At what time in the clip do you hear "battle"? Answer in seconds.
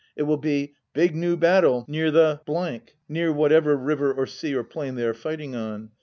1.37-1.85